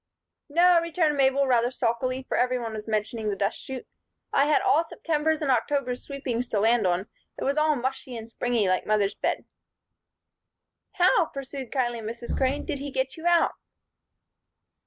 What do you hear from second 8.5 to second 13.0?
like mother's bed." "How," pursued kindly Mrs. Crane, "did he